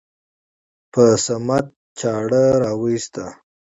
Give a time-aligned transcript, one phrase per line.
[0.91, 1.65] په صمد
[1.99, 3.25] چاړه راوېسته.